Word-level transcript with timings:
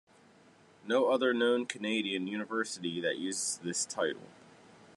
No 0.87 1.11
other 1.11 1.31
known 1.31 1.67
Canadian 1.67 2.25
university 2.25 2.99
that 3.01 3.19
uses 3.19 3.59
this 3.61 3.85
title. 3.85 4.29